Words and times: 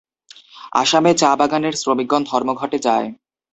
আসামে 0.73 1.11
চা 1.13 1.31
বাগানের 1.39 1.75
শ্রমিকগণ 1.81 2.21
ধর্মঘটে 2.31 2.77
যায়। 2.79 3.07